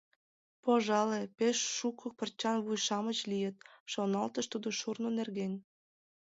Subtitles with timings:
[0.63, 3.57] «Пожале, пеш шуко пырчан вуй-шамыч лийыт»,—
[3.91, 5.53] шоналтыш тудо шурно нерген.